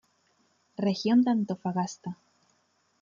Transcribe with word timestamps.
Región 0.77 1.21
de 1.25 1.29
Antofagasta. 1.29 2.17